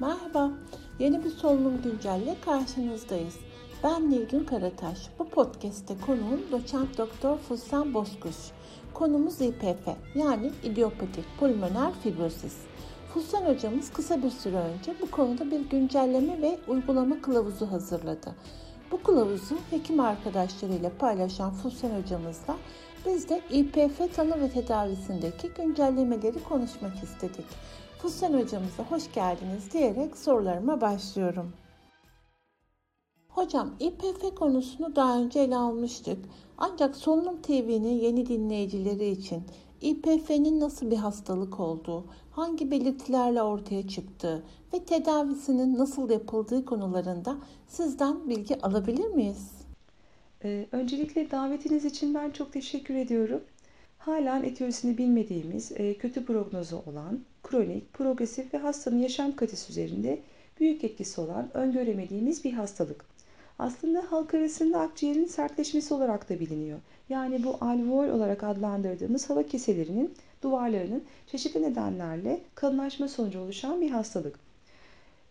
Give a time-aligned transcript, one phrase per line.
[0.00, 0.50] Merhaba,
[0.98, 3.34] yeni bir solunum güncelle karşınızdayız.
[3.84, 4.98] Ben Nilgün Karataş.
[5.18, 8.36] Bu podcast'te konuğum doçent doktor Fursan Bozkuş.
[8.94, 12.56] Konumuz İPF yani idiopatik pulmoner fibrosis.
[13.14, 18.34] Fursan hocamız kısa bir süre önce bu konuda bir güncelleme ve uygulama kılavuzu hazırladı.
[18.90, 22.56] Bu kılavuzu hekim arkadaşlarıyla paylaşan Fursan hocamızla
[23.06, 27.46] biz de İPF tanı ve tedavisindeki güncellemeleri konuşmak istedik.
[27.98, 31.52] Fursan hocamıza hoş geldiniz diyerek sorularıma başlıyorum.
[33.28, 36.18] Hocam İPF konusunu daha önce ele almıştık.
[36.58, 39.42] Ancak Solunum TV'nin yeni dinleyicileri için
[39.80, 44.42] İPF'nin nasıl bir hastalık olduğu, hangi belirtilerle ortaya çıktığı
[44.72, 47.36] ve tedavisinin nasıl yapıldığı konularında
[47.66, 49.50] sizden bilgi alabilir miyiz?
[50.44, 53.40] Ee, öncelikle davetiniz için ben çok teşekkür ediyorum.
[53.98, 60.18] Halen etiyolojisini bilmediğimiz, e, kötü prognozu olan, kronik, progresif ve hastanın yaşam kalitesi üzerinde
[60.60, 63.04] büyük etkisi olan öngöremediğimiz bir hastalık.
[63.58, 66.78] Aslında halk arasında akciğerin sertleşmesi olarak da biliniyor.
[67.08, 74.38] Yani bu alveol olarak adlandırdığımız hava keselerinin duvarlarının çeşitli nedenlerle kalınlaşma sonucu oluşan bir hastalık.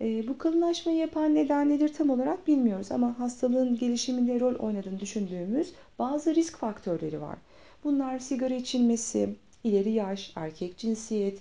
[0.02, 5.74] E, bu kalınlaşmayı yapan neden nedir tam olarak bilmiyoruz ama hastalığın gelişiminde rol oynadığını düşündüğümüz
[6.00, 7.38] bazı risk faktörleri var.
[7.84, 11.40] Bunlar sigara içilmesi, ileri yaş, erkek cinsiyet,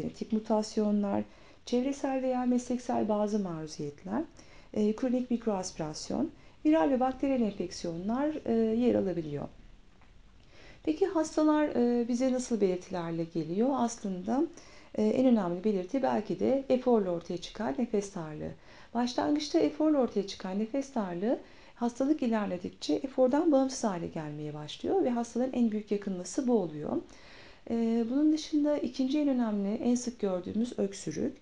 [0.00, 1.22] genetik mutasyonlar,
[1.66, 4.22] çevresel veya mesleksel bazı maruziyetler,
[4.74, 6.30] e, kronik mikroaspirasyon,
[6.66, 9.48] viral ve bakteriyel enfeksiyonlar e, yer alabiliyor.
[10.82, 13.70] Peki hastalar e, bize nasıl belirtilerle geliyor?
[13.72, 14.42] Aslında
[14.94, 18.52] e, en önemli belirti belki de eforla ortaya çıkan nefes darlığı.
[18.94, 21.38] Başlangıçta eforla ortaya çıkan nefes darlığı
[21.74, 26.96] hastalık ilerledikçe efordan bağımsız hale gelmeye başlıyor ve hastalığın en büyük yakınması bu oluyor.
[27.70, 31.36] E, bunun dışında ikinci en önemli, en sık gördüğümüz öksürük.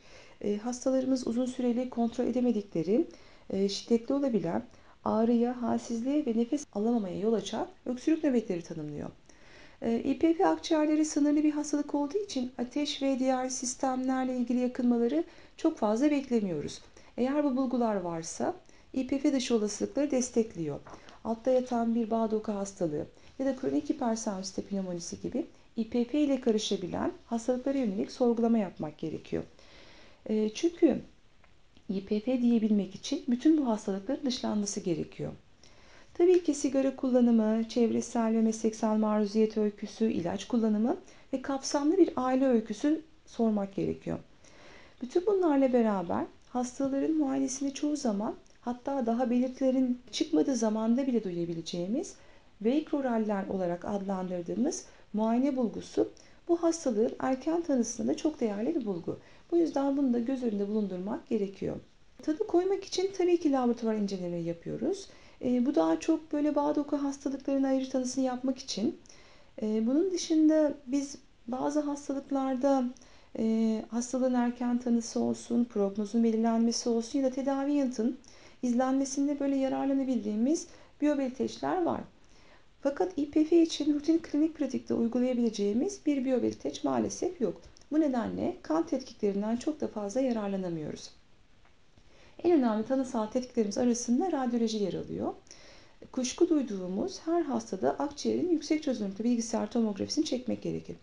[0.63, 3.07] Hastalarımız uzun süreli kontrol edemedikleri,
[3.69, 4.63] şiddetli olabilen,
[5.05, 9.11] ağrıya, halsizliğe ve nefes alamamaya yol açan öksürük nöbetleri tanımlıyor.
[9.83, 15.25] Ee, İPF akciğerleri sınırlı bir hastalık olduğu için ateş ve diğer sistemlerle ilgili yakınmaları
[15.57, 16.81] çok fazla beklemiyoruz.
[17.17, 18.55] Eğer bu bulgular varsa
[18.93, 20.81] İPF dışı olasılıkları destekliyor.
[21.25, 23.07] Altta yatan bir bağ doku hastalığı
[23.39, 29.43] ya da kronik hipersensite pneumonisi gibi İPF ile karışabilen hastalıklara yönelik sorgulama yapmak gerekiyor.
[30.29, 31.01] Ee, çünkü
[31.89, 35.33] İPF diyebilmek için bütün bu hastalıkların dışlanması gerekiyor.
[36.15, 40.97] Tabii ki sigara kullanımı, çevresel ve mesleksel maruziyet öyküsü, ilaç kullanımı
[41.33, 44.19] ve kapsamlı bir aile öyküsü sormak gerekiyor.
[45.03, 52.15] Bütün bunlarla beraber hastaların muayenesini çoğu zaman hatta daha belirtilerin çıkmadığı zamanda bile duyabileceğimiz
[52.59, 52.97] Wake
[53.51, 56.13] olarak adlandırdığımız muayene bulgusu
[56.49, 59.19] bu hastalığın erken tanısında da çok değerli bir bulgu.
[59.51, 61.77] Bu yüzden bunu da göz önünde bulundurmak gerekiyor.
[62.23, 65.09] Tadı koymak için tabii ki laboratuvar inceleme yapıyoruz.
[65.45, 68.99] E, bu daha çok böyle bağ doku hastalıklarının ayrı tanısını yapmak için.
[69.63, 72.85] E, bunun dışında biz bazı hastalıklarda
[73.39, 78.19] e, hastalığın erken tanısı olsun, prognozun belirlenmesi olsun ya da tedavi yanıtın
[78.63, 80.67] izlenmesinde böyle yararlanabildiğimiz
[81.01, 82.01] biyobeliteçler var.
[82.85, 87.61] Fakat İPF için rutin klinik pratikte uygulayabileceğimiz bir biyobeliteç maalesef yok.
[87.93, 91.11] Bu nedenle kan tetkiklerinden çok da fazla yararlanamıyoruz.
[92.43, 95.35] En önemli tanısal tetkiklerimiz arasında radyoloji yer alıyor.
[96.13, 100.97] Kuşku duyduğumuz her hastada akciğerin yüksek çözünürlüklü bilgisayar tomografisini çekmek gerekir.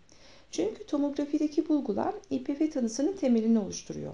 [0.50, 4.12] Çünkü tomografideki bulgular İPF tanısının temelini oluşturuyor.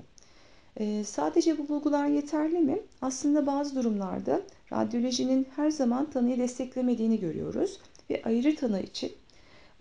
[0.77, 2.79] Ee, sadece bu bulgular yeterli mi?
[3.03, 4.41] Aslında bazı durumlarda
[4.73, 7.79] radyolojinin her zaman tanıyı desteklemediğini görüyoruz
[8.11, 9.13] ve ayrı tanı için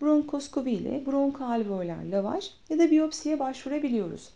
[0.00, 4.30] bronkoskopi ile bronkoalveoler lavaj ya da biyopsiye başvurabiliyoruz.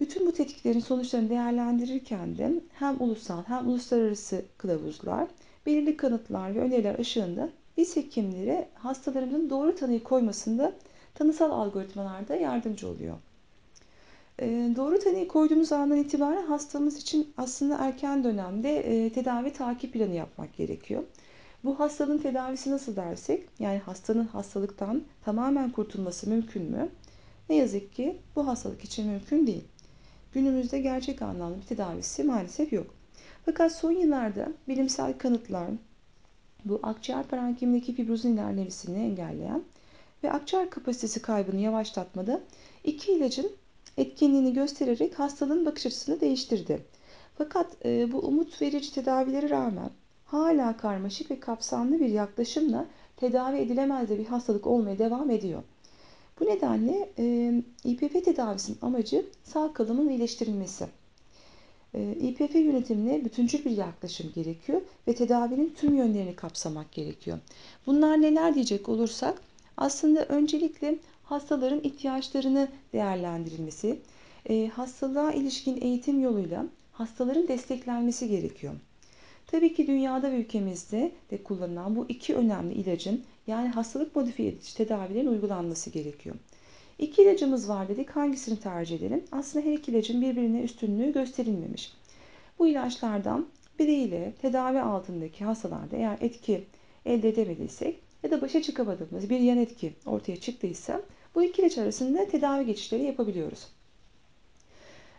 [0.00, 5.28] Bütün bu tetkiklerin sonuçlarını değerlendirirken de hem ulusal hem uluslararası kılavuzlar,
[5.66, 10.72] belirli kanıtlar ve öneriler ışığında biz hekimlere hastalarımızın doğru tanıyı koymasında
[11.14, 13.16] tanısal algoritmalarda yardımcı oluyor.
[14.40, 20.14] Ee, doğru tanıyı koyduğumuz andan itibaren hastamız için aslında erken dönemde e, tedavi takip planı
[20.14, 21.02] yapmak gerekiyor.
[21.64, 26.88] Bu hastalığın tedavisi nasıl dersek, yani hastanın hastalıktan tamamen kurtulması mümkün mü?
[27.48, 29.64] Ne yazık ki bu hastalık için mümkün değil.
[30.32, 32.86] Günümüzde gerçek anlamda bir tedavisi maalesef yok.
[33.44, 35.68] Fakat son yıllarda bilimsel kanıtlar
[36.64, 39.62] bu akciğer parenkimindeki fibrozun ilerlemesini engelleyen
[40.24, 42.40] ve akciğer kapasitesi kaybını yavaşlatmada
[42.84, 43.50] iki ilacın
[43.96, 46.82] etkinliğini göstererek hastalığın bakış açısını değiştirdi.
[47.38, 49.90] Fakat e, bu umut verici tedavilere rağmen
[50.24, 55.62] hala karmaşık ve kapsamlı bir yaklaşımla tedavi edilemez de bir hastalık olmaya devam ediyor.
[56.40, 57.54] Bu nedenle e,
[57.84, 60.86] İPF tedavisinin amacı sağ kalımın iyileştirilmesi.
[61.94, 67.38] E, İPF yönetimine bütüncül bir yaklaşım gerekiyor ve tedavinin tüm yönlerini kapsamak gerekiyor.
[67.86, 69.40] Bunlar neler diyecek olursak
[69.76, 73.98] aslında öncelikle hastaların ihtiyaçlarını değerlendirilmesi,
[74.48, 78.74] e, hastalığa ilişkin eğitim yoluyla hastaların desteklenmesi gerekiyor.
[79.46, 84.76] Tabii ki dünyada ve ülkemizde de kullanılan bu iki önemli ilacın yani hastalık modifiye edici
[84.76, 86.36] tedavilerin uygulanması gerekiyor.
[86.98, 88.10] İki ilacımız var dedik.
[88.10, 89.24] Hangisini tercih edelim?
[89.32, 91.92] Aslında her iki ilacın birbirine üstünlüğü gösterilmemiş.
[92.58, 93.46] Bu ilaçlardan
[93.78, 96.64] biriyle tedavi altındaki hastalarda eğer etki
[97.06, 101.02] elde edemediysek ya da başa çıkamadığımız bir yan etki ortaya çıktıysa
[101.36, 103.68] bu iki ilaç arasında tedavi geçişleri yapabiliyoruz.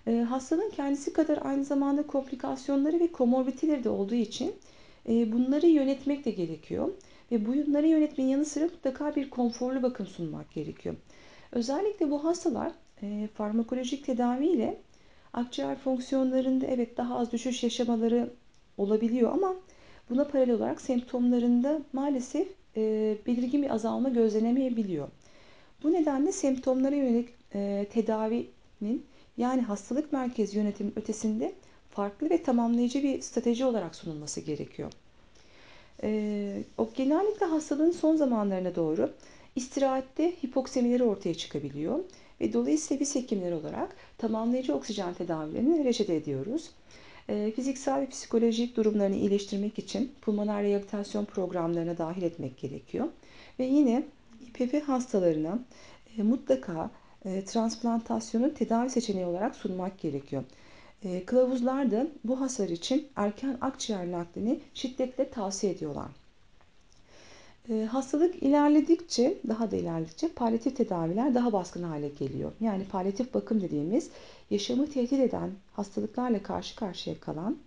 [0.07, 4.55] E, hastalığın kendisi kadar aynı zamanda komplikasyonları ve komorbiditeleri de olduğu için
[5.09, 6.93] e, bunları yönetmek de gerekiyor.
[7.31, 10.95] Ve bunları yönetmenin yanı sıra mutlaka bir konforlu bakım sunmak gerekiyor.
[11.51, 12.71] Özellikle bu hastalar
[13.01, 14.77] e, farmakolojik tedavi ile
[15.33, 18.29] akciğer fonksiyonlarında evet daha az düşüş yaşamaları
[18.77, 19.55] olabiliyor ama
[20.09, 22.47] buna paralel olarak semptomlarında maalesef
[22.77, 25.07] e, belirgin bir azalma gözlenemeyebiliyor.
[25.83, 29.06] Bu nedenle semptomlara yönelik e, tedavinin
[29.38, 31.53] yani hastalık merkezi yönetimi ötesinde
[31.91, 34.91] farklı ve tamamlayıcı bir strateji olarak sunulması gerekiyor.
[36.03, 39.13] E, o genellikle hastalığın son zamanlarına doğru
[39.56, 42.00] istirahatte hipoksemileri ortaya çıkabiliyor
[42.41, 46.71] ve dolayısıyla biz hekimler olarak tamamlayıcı oksijen tedavilerini reçete ediyoruz.
[47.29, 53.07] E, fiziksel ve psikolojik durumlarını iyileştirmek için pulmoner rehabilitasyon programlarına dahil etmek gerekiyor.
[53.59, 54.03] Ve yine
[54.59, 55.59] İPF hastalarına
[56.18, 56.92] e, mutlaka
[57.25, 60.44] e, transplantasyonu tedavi seçeneği olarak sunmak gerekiyor.
[61.04, 66.07] E, kılavuzlar da bu hasar için erken akciğer naklini şiddetle tavsiye ediyorlar.
[67.69, 72.51] E, hastalık ilerledikçe, daha da ilerledikçe palyatif tedaviler daha baskın hale geliyor.
[72.60, 74.10] Yani palyatif bakım dediğimiz
[74.50, 77.57] yaşamı tehdit eden hastalıklarla karşı karşıya kalan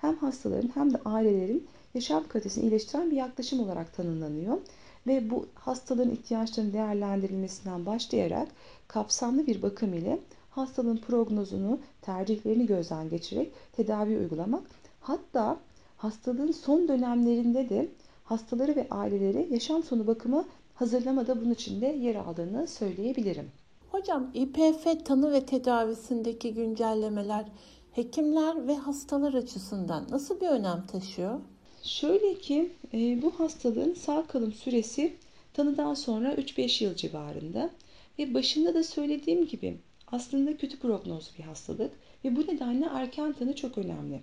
[0.00, 4.58] hem hastaların hem de ailelerin yaşam kalitesini iyileştiren bir yaklaşım olarak tanımlanıyor.
[5.06, 8.48] Ve bu hastaların ihtiyaçlarının değerlendirilmesinden başlayarak
[8.88, 10.18] kapsamlı bir bakım ile
[10.50, 14.62] hastalığın prognozunu, tercihlerini gözden geçirerek tedavi uygulamak.
[15.00, 15.58] Hatta
[15.96, 17.88] hastalığın son dönemlerinde de
[18.24, 23.50] hastaları ve aileleri yaşam sonu bakımı hazırlamada bunun içinde yer aldığını söyleyebilirim.
[23.92, 27.44] Hocam İPF tanı ve tedavisindeki güncellemeler
[27.92, 31.40] hekimler ve hastalar açısından nasıl bir önem taşıyor?
[31.84, 35.12] Şöyle ki e, bu hastalığın sağ kalım süresi
[35.52, 37.70] tanıdan sonra 3-5 yıl civarında
[38.18, 39.76] ve başında da söylediğim gibi
[40.06, 41.92] aslında kötü prognozlu bir hastalık
[42.24, 44.20] ve bu nedenle erken tanı çok önemli.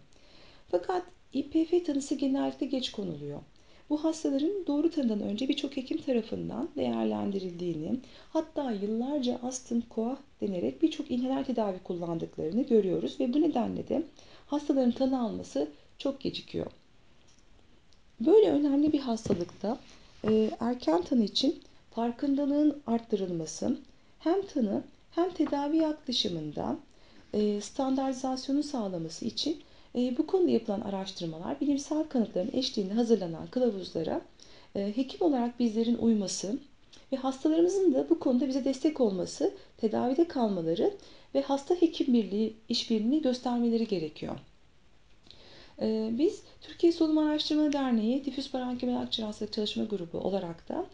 [0.72, 1.04] Fakat
[1.34, 3.40] İPF tanısı genellikle geç konuluyor.
[3.90, 8.00] Bu hastaların doğru tanıdan önce birçok hekim tarafından değerlendirildiğini,
[8.30, 14.04] hatta yıllarca astım, koah denerek birçok inhaler tedavi kullandıklarını görüyoruz ve bu nedenle de
[14.48, 15.68] hastaların tanı alması
[15.98, 16.72] çok gecikiyor.
[18.26, 19.80] Böyle önemli bir hastalıkta
[20.28, 21.60] e, erken tanı için
[21.92, 23.78] farkındalığın arttırılması
[24.20, 26.78] hem tanı hem tedavi yaklaşımında
[27.34, 29.62] e, standartizasyonu sağlaması için
[29.96, 34.22] e, bu konuda yapılan araştırmalar bilimsel kanıtların eşliğinde hazırlanan kılavuzlara
[34.76, 36.60] e, hekim olarak bizlerin uyması
[37.12, 40.94] ve hastalarımızın da bu konuda bize destek olması, tedavide kalmaları
[41.36, 44.36] ve hasta hekim birliği işbirliğini göstermeleri gerekiyor.
[45.82, 50.86] E, biz Türkiye Solunum Araştırma Derneği Difüz Parenkimel Akciğer Hastalık Çalışma Grubu olarak da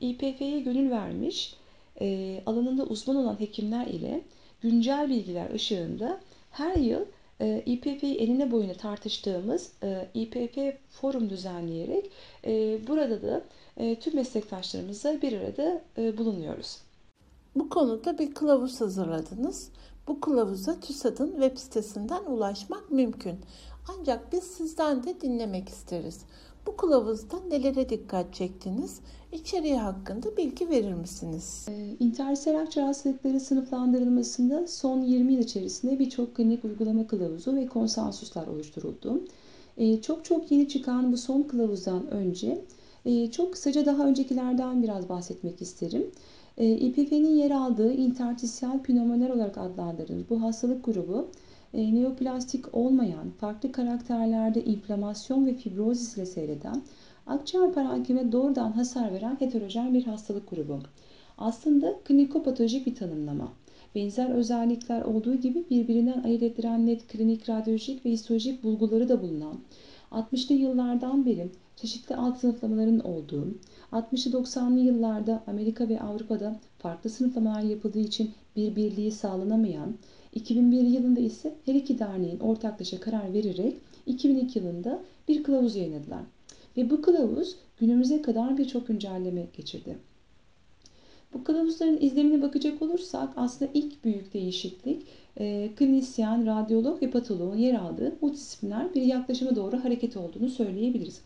[0.00, 1.56] İPF'ye gönül vermiş
[2.00, 4.20] e, alanında uzman olan hekimler ile
[4.60, 7.04] güncel bilgiler ışığında her yıl
[7.40, 10.58] e, İPF'yi eline boyuna tartıştığımız e, İPF
[10.90, 12.10] forum düzenleyerek
[12.88, 13.42] burada da
[14.00, 15.82] tüm meslektaşlarımızla bir arada
[16.18, 16.78] bulunuyoruz.
[17.56, 19.70] Bu konuda bir kılavuz hazırladınız.
[20.08, 23.40] Bu kılavuza TÜSAD'ın web sitesinden ulaşmak mümkün.
[23.88, 26.20] Ancak biz sizden de dinlemek isteriz.
[26.66, 29.00] Bu kılavuzda nelere dikkat çektiniz?
[29.32, 31.66] İçeriği hakkında bilgi verir misiniz?
[31.68, 38.46] Ee, İnterseral akciğer hastalıkları sınıflandırılmasında son 20 yıl içerisinde birçok klinik uygulama kılavuzu ve konsensuslar
[38.46, 39.24] oluşturuldu.
[39.76, 42.64] Ee, çok çok yeni çıkan bu son kılavuzdan önce
[43.04, 46.10] e, çok kısaca daha öncekilerden biraz bahsetmek isterim.
[46.58, 51.28] E, İPF'nin yer aldığı interstisial pneumoner olarak adlandırılan bu hastalık grubu
[51.76, 56.82] e, neoplastik olmayan, farklı karakterlerde inflamasyon ve fibrozis ile seyreden,
[57.26, 60.78] akciğer parenkime doğrudan hasar veren heterojen bir hastalık grubu.
[61.38, 63.52] Aslında klinikopatolojik bir tanımlama.
[63.94, 69.58] Benzer özellikler olduğu gibi birbirinden ayırt ettiren net klinik, radyolojik ve histolojik bulguları da bulunan,
[70.12, 73.48] 60'lı yıllardan beri çeşitli alt sınıflamaların olduğu,
[73.92, 79.94] 60'lı 90'lı yıllarda Amerika ve Avrupa'da farklı sınıflamalar yapıldığı için bir birliği sağlanamayan,
[80.36, 83.74] 2001 yılında ise her iki derneğin ortaklaşa karar vererek
[84.06, 86.22] 2002 yılında bir kılavuz yayınladılar.
[86.76, 89.98] Ve bu kılavuz günümüze kadar birçok güncelleme geçirdi.
[91.34, 95.02] Bu kılavuzların izlemine bakacak olursak aslında ilk büyük değişiklik
[95.40, 101.20] e, klinisyen, radyolog ve patoloğun yer aldığı multidisipliner bir yaklaşıma doğru hareket olduğunu söyleyebiliriz.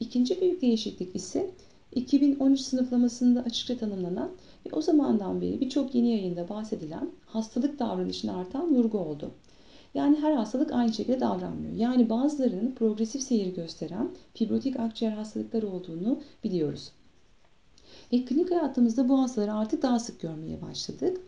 [0.00, 1.50] İkinci büyük değişiklik ise
[1.92, 4.30] 2013 sınıflamasında açıkça tanımlanan
[4.66, 9.30] ve o zamandan beri birçok yeni yayında bahsedilen hastalık davranışına artan vurgu oldu.
[9.94, 11.74] Yani her hastalık aynı şekilde davranmıyor.
[11.76, 16.92] Yani bazılarının progresif seyir gösteren fibrotik akciğer hastalıkları olduğunu biliyoruz.
[18.12, 21.20] Ve klinik hayatımızda bu hastaları artık daha sık görmeye başladık.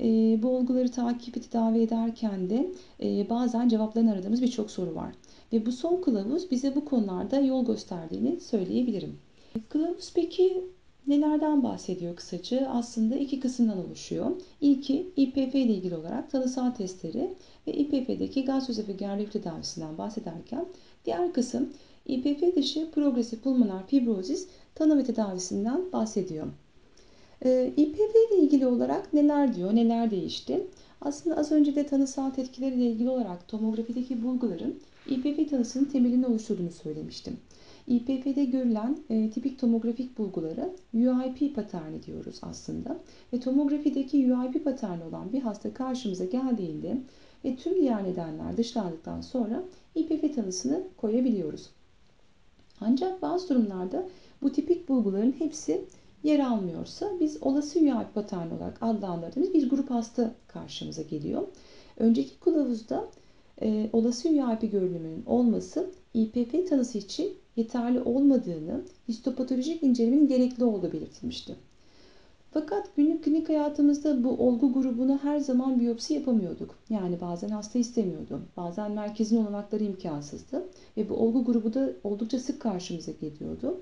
[0.00, 0.04] E,
[0.42, 2.72] bu olguları takip ve tedavi ederken de
[3.02, 5.12] e, bazen cevaplarını aradığımız birçok soru var.
[5.52, 9.18] Ve bu son kılavuz bize bu konularda yol gösterdiğini söyleyebilirim.
[9.68, 10.64] Kılavuz peki
[11.06, 12.68] nelerden bahsediyor kısaca?
[12.68, 14.30] Aslında iki kısımdan oluşuyor.
[14.60, 17.34] İlki İPF ile ilgili olarak tanısal testleri
[17.66, 20.66] ve İPF'deki gastroesofagel reflü tedavisinden bahsederken
[21.04, 21.72] diğer kısım
[22.06, 26.46] İPF dışı progresif pulmoner fibrozis tanı ve tedavisinden bahsediyor.
[27.44, 30.66] Ee, İPV ile ilgili olarak neler diyor, neler değişti?
[31.00, 37.36] Aslında az önce de tanısal tetkileriyle ilgili olarak tomografideki bulguların İPV tanısının temelini oluşturduğunu söylemiştim.
[37.86, 42.98] İPV'de görülen e, tipik tomografik bulguları UIP paterni diyoruz aslında.
[43.32, 46.96] Ve tomografideki UIP paterni olan bir hasta karşımıza geldiğinde
[47.44, 49.62] ve tüm diğer nedenler dışlandıktan sonra
[49.94, 51.70] İPV tanısını koyabiliyoruz.
[52.80, 54.08] Ancak bazı durumlarda
[54.42, 55.84] bu tipik bulguların hepsi
[56.22, 61.48] yer almıyorsa biz olası UIP paterni olarak adlandırdığımız bir grup hasta karşımıza geliyor.
[61.96, 63.08] Önceki kılavuzda
[63.62, 71.56] e, olası UIP görünümünün olması İPF tanısı için yeterli olmadığını, histopatolojik incelemenin gerekli olduğu belirtilmişti.
[72.50, 76.74] Fakat günlük klinik hayatımızda bu olgu grubuna her zaman biyopsi yapamıyorduk.
[76.90, 78.40] Yani bazen hasta istemiyordu.
[78.56, 80.64] Bazen merkezin olanakları imkansızdı.
[80.96, 83.80] Ve bu olgu grubu da oldukça sık karşımıza geliyordu.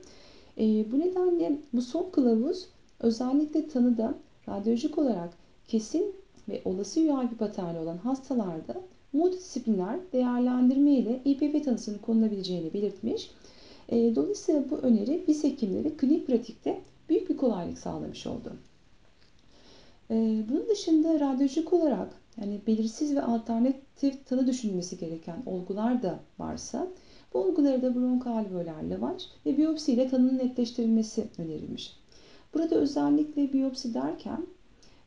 [0.59, 2.67] E, bu nedenle bu son kılavuz
[3.01, 4.15] özellikle tanıda
[4.49, 5.31] radyolojik olarak
[5.69, 6.15] kesin
[6.49, 8.75] ve olası UIP paterni olan hastalarda
[9.13, 13.31] multidisipliner değerlendirme ile İPV tanısının konulabileceğini belirtmiş.
[13.89, 18.53] E, dolayısıyla bu öneri biz hekimleri klinik pratikte büyük bir kolaylık sağlamış oldu.
[20.11, 20.15] E,
[20.49, 22.09] bunun dışında radyolojik olarak
[22.41, 26.89] yani belirsiz ve alternatif tanı düşünülmesi gereken olgular da varsa
[27.35, 31.97] bu olguları da bronkaalveoler lavaş ve biyopsi ile tanının netleştirilmesi önerilmiş.
[32.55, 34.47] Burada özellikle biyopsi derken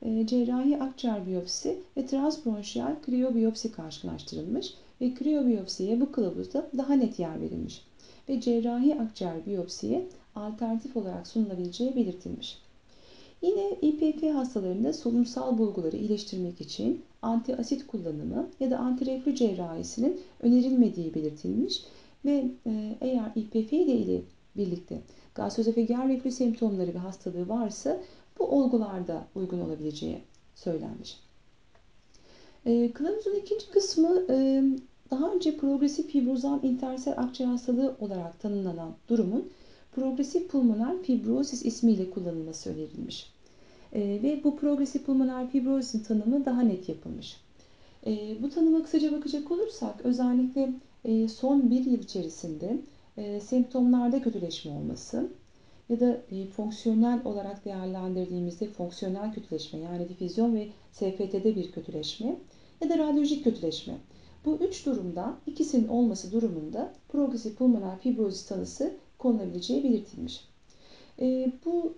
[0.01, 7.41] e, cerrahi akciğer biyopsi ve transbronşiyal kriyobiyopsi karşılaştırılmış ve kriyobiyopsiye bu kılavuzda daha net yer
[7.41, 7.86] verilmiş
[8.29, 12.57] ve cerrahi akciğer biyopsiye alternatif olarak sunulabileceği belirtilmiş.
[13.41, 21.83] Yine İPF hastalarında solunumsal bulguları iyileştirmek için antiasit kullanımı ya da antireflü cerrahisinin önerilmediği belirtilmiş
[22.25, 24.21] ve e, eğer İPF ile
[24.57, 25.01] birlikte
[25.35, 28.01] gastroesofagel reflü semptomları ve hastalığı varsa
[28.39, 30.21] bu olgularda uygun olabileceği
[30.55, 31.19] söylenmiş.
[32.65, 34.63] E, kılavuzun ikinci kısmı e,
[35.11, 39.49] daha önce progresif fibrozal intersel akciğer hastalığı olarak tanımlanan durumun
[39.95, 43.33] progresif pulmoner fibrozis ismiyle kullanılması önerilmiş.
[43.93, 47.37] E, ve bu progresif pulmoner fibrozis'in tanımı daha net yapılmış.
[48.05, 50.73] E, bu tanıma kısaca bakacak olursak özellikle
[51.05, 52.77] e, son bir yıl içerisinde
[53.17, 55.29] e, semptomlarda kötüleşme olması
[55.89, 62.35] ya da e, fonksiyonel olarak değerlendirdiğimizde fonksiyonel kötüleşme yani difüzyon ve SFT'de bir kötüleşme
[62.81, 63.93] ya da radyolojik kötüleşme.
[64.47, 70.47] Bu üç durumda ikisinin olması durumunda progresif pulmoner fibrozis tanısı konulabileceği belirtilmiş.
[71.65, 71.93] Bu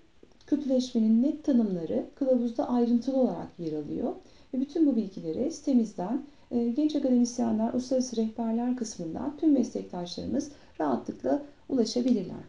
[0.48, 4.14] kötüleşmenin net tanımları kılavuzda ayrıntılı olarak yer alıyor
[4.54, 12.44] ve bütün bu bilgileri sitemizden ee, genç akademisyenler, uluslararası rehberler kısmından tüm meslektaşlarımız rahatlıkla ulaşabilirler.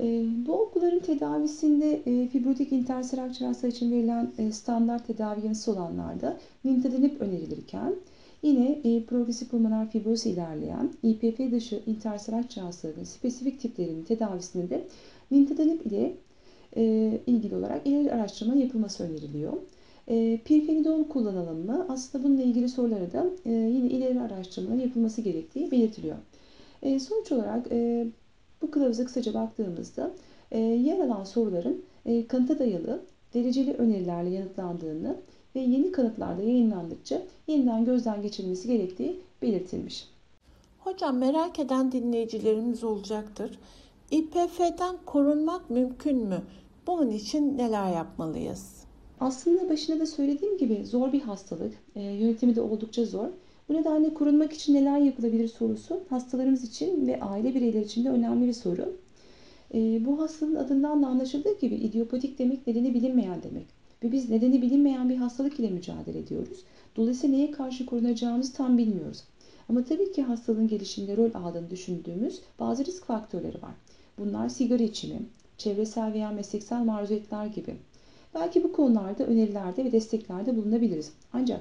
[0.00, 6.36] Ee, bu olguların tedavisinde e, fibrotik intersel akciğer için verilen e, standart tedavi yanısı olanlarda
[6.64, 7.94] nintedanib önerilirken
[8.42, 14.84] yine e, progresif pulmoner fibroz ilerleyen İPF dışı akciğer hastalarının spesifik tiplerinin tedavisinde de
[15.30, 16.14] nintedanib ile
[17.26, 19.52] ilgili olarak ileri araştırma yapılması öneriliyor.
[20.08, 21.86] E, pirfenidol kullanalım mı?
[21.88, 26.16] Aslında bununla ilgili soruları da e, yine ileri araştırmalar yapılması gerektiği belirtiliyor.
[26.82, 28.06] E, sonuç olarak e,
[28.62, 30.10] bu kılavuza kısaca baktığımızda
[30.50, 33.00] e, yer alan soruların e, kanıta dayalı
[33.34, 35.16] dereceli önerilerle yanıtlandığını
[35.56, 40.08] ve yeni kanıtlarda yayınlandıkça yeniden gözden geçirilmesi gerektiği belirtilmiş.
[40.78, 43.58] Hocam merak eden dinleyicilerimiz olacaktır.
[44.10, 46.42] İPF'den korunmak mümkün mü?
[46.86, 48.84] Bunun için neler yapmalıyız?
[49.20, 51.74] Aslında başında da söylediğim gibi zor bir hastalık.
[51.94, 53.28] E, yönetimi de oldukça zor.
[53.68, 58.46] Bu nedenle korunmak için neler yapılabilir sorusu hastalarımız için ve aile bireyleri için de önemli
[58.46, 58.96] bir soru.
[59.74, 63.75] E, bu hastalığın adından da anlaşıldığı gibi idiopatik demek nedeni bilinmeyen demek.
[64.06, 66.64] Ve biz nedeni bilinmeyen bir hastalık ile mücadele ediyoruz.
[66.96, 69.22] Dolayısıyla neye karşı korunacağımızı tam bilmiyoruz.
[69.68, 73.74] Ama tabii ki hastalığın gelişiminde rol aldığını düşündüğümüz bazı risk faktörleri var.
[74.18, 75.22] Bunlar sigara içimi,
[75.58, 77.76] çevresel veya mesleksel maruziyetler gibi.
[78.34, 81.12] Belki bu konularda önerilerde ve desteklerde bulunabiliriz.
[81.32, 81.60] Ancak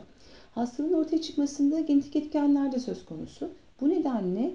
[0.55, 3.49] hastalığın ortaya çıkmasında genetik etkenler de söz konusu.
[3.81, 4.53] Bu nedenle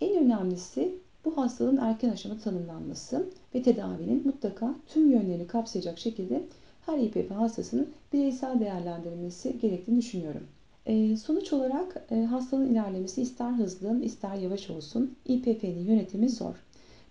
[0.00, 6.42] en önemlisi bu hastalığın erken aşama tanımlanması ve tedavinin mutlaka tüm yönlerini kapsayacak şekilde
[6.86, 10.46] her İPF hastasının bireysel değerlendirilmesi gerektiğini düşünüyorum.
[10.86, 16.54] E, sonuç olarak e, hastalığın ilerlemesi ister hızlı ister yavaş olsun İPF'nin yönetimi zor.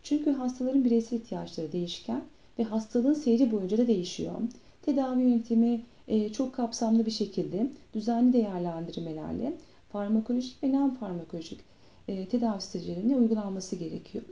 [0.04, 2.22] Çünkü hastaların bireysel ihtiyaçları değişken
[2.60, 4.36] ve hastalığın seyri boyunca da değişiyor.
[4.82, 9.54] Tedavi yönetimi e, çok kapsamlı bir şekilde düzenli değerlendirmelerle
[9.92, 11.60] farmakolojik ve non farmakolojik
[12.08, 14.24] e, tedavi stratejilerine uygulanması gerekiyor.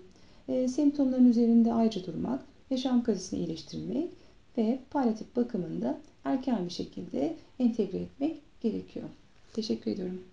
[0.68, 4.10] Semptomların üzerinde ayrıca durmak, yaşam kalitesini iyileştirmek
[4.58, 9.10] ve palyatif bakımında erken bir şekilde entegre etmek gerekiyor.
[9.54, 10.24] Teşekkür ediyorum.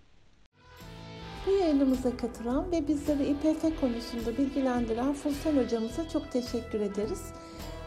[1.47, 7.23] Bu yayınımıza katılan ve bizleri İPF konusunda bilgilendiren Fulsan hocamıza çok teşekkür ederiz.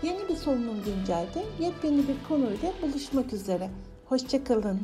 [0.04, 3.70] Yeni bir solunum güncelde yepyeni bir konuyla buluşmak üzere.
[4.06, 4.80] Hoşçakalın.